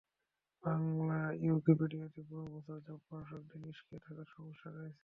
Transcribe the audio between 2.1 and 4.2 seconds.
বহু বছর যাবত প্রশাসকদের নিষ্ক্রিয়